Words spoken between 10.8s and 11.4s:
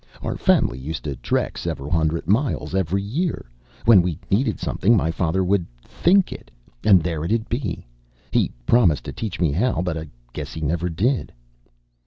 did."